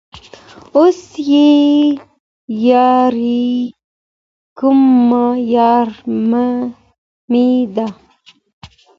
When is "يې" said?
1.31-1.51